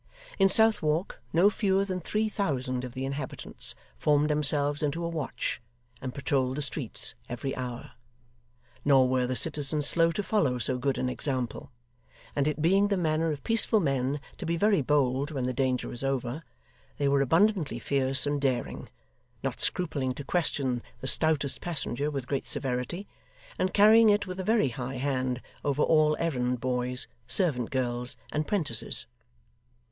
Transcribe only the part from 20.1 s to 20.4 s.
to